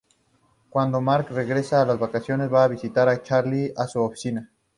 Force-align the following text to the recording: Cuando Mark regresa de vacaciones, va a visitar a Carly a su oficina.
Cuando 0.71 0.99
Mark 0.99 1.27
regresa 1.29 1.85
de 1.85 1.95
vacaciones, 1.95 2.51
va 2.51 2.63
a 2.63 2.67
visitar 2.67 3.07
a 3.07 3.21
Carly 3.21 3.71
a 3.77 3.85
su 3.85 4.01
oficina. 4.01 4.51